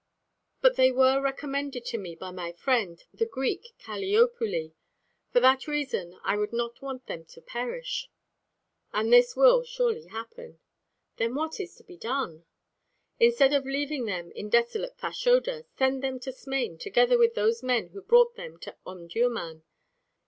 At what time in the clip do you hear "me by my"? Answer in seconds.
1.99-2.53